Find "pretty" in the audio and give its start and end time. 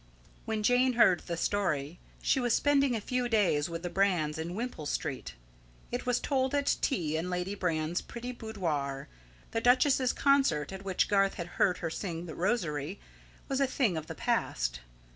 8.01-8.31